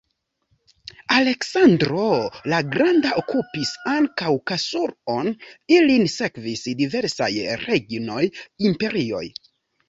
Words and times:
Aleksandro 1.15 2.05
la 2.53 2.61
Granda 2.75 3.11
okupis 3.21 3.73
ankaŭ 3.91 4.31
Kasur-on, 4.53 5.29
ilin 5.77 6.07
sekvis 6.15 6.65
diversaj 6.81 7.29
regnoj, 7.67 8.25
imperioj. 8.73 9.23